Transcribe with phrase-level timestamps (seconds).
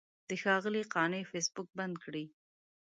[0.29, 2.25] د ښاغلي قانع فیسبوک بند کړی.